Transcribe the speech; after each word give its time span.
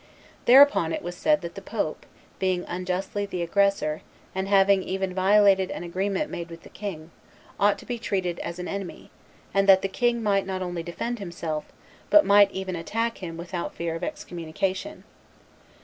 Thereupon 0.45 0.91
it 0.93 1.03
was 1.03 1.15
said 1.15 1.41
that 1.41 1.53
the 1.53 1.61
pope, 1.61 2.07
being 2.39 2.65
unjustly 2.67 3.27
the 3.27 3.43
aggressor, 3.43 4.01
and 4.33 4.47
having 4.47 4.81
even 4.81 5.13
violated 5.13 5.69
an 5.69 5.83
agreement 5.83 6.31
made 6.31 6.49
with 6.49 6.63
the 6.63 6.69
king, 6.69 7.11
ought 7.59 7.77
to 7.77 7.85
be 7.85 7.99
treated 7.99 8.39
as 8.39 8.57
an 8.57 8.67
enemy, 8.67 9.11
and 9.53 9.69
that 9.69 9.83
the 9.83 9.87
king 9.87 10.23
might 10.23 10.47
not 10.47 10.63
only 10.63 10.81
defend 10.81 11.19
himself, 11.19 11.65
but 12.09 12.25
might 12.25 12.49
even 12.49 12.75
attack 12.75 13.19
him 13.19 13.37
without 13.37 13.75
fear 13.75 13.93
of 13.95 14.03
excommunication. 14.03 15.03